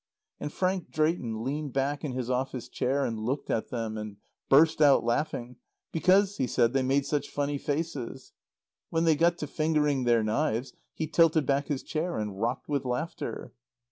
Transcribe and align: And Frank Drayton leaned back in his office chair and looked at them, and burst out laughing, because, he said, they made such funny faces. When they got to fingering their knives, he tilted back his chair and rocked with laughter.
And 0.39 0.51
Frank 0.51 0.89
Drayton 0.89 1.43
leaned 1.43 1.73
back 1.73 2.03
in 2.03 2.13
his 2.13 2.27
office 2.27 2.67
chair 2.67 3.05
and 3.05 3.19
looked 3.19 3.51
at 3.51 3.69
them, 3.69 3.99
and 3.99 4.17
burst 4.49 4.81
out 4.81 5.03
laughing, 5.03 5.57
because, 5.91 6.37
he 6.37 6.47
said, 6.47 6.73
they 6.73 6.81
made 6.81 7.05
such 7.05 7.29
funny 7.29 7.59
faces. 7.59 8.33
When 8.89 9.03
they 9.03 9.15
got 9.15 9.37
to 9.37 9.45
fingering 9.45 10.05
their 10.05 10.23
knives, 10.23 10.73
he 10.95 11.05
tilted 11.05 11.45
back 11.45 11.67
his 11.67 11.83
chair 11.83 12.17
and 12.17 12.41
rocked 12.41 12.67
with 12.67 12.83
laughter. 12.83 13.53